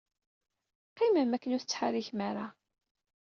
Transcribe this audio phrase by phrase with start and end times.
[0.89, 2.47] Qqimem akken ur ttḥerrikem ara.